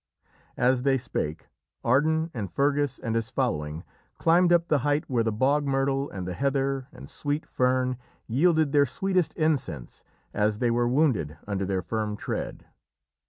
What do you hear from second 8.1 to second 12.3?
yielded their sweetest incense as they were wounded under their firm